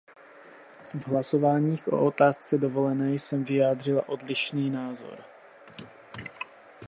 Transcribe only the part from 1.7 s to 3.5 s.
o otázce dovolené jsem